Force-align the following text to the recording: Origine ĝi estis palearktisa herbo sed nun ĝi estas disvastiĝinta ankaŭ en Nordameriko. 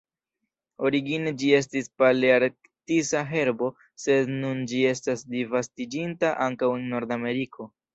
Origine 0.87 1.33
ĝi 1.41 1.51
estis 1.57 1.89
palearktisa 2.03 3.23
herbo 3.35 3.71
sed 4.07 4.35
nun 4.41 4.67
ĝi 4.75 4.85
estas 4.97 5.27
disvastiĝinta 5.39 6.37
ankaŭ 6.53 6.77
en 6.83 6.95
Nordameriko. 6.97 7.75